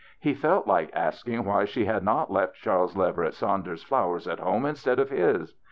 He 0.19 0.33
felt 0.33 0.65
like 0.65 0.89
asking 0.95 1.45
why 1.45 1.65
she 1.65 1.85
had 1.85 2.03
not 2.03 2.31
left 2.31 2.55
Charles 2.55 2.97
Leverett 2.97 3.35
Saun 3.35 3.61
ders's 3.63 3.83
flowers 3.83 4.27
at 4.27 4.39
home 4.39 4.65
instead 4.65 4.97
of 4.97 5.11
his. 5.11 5.53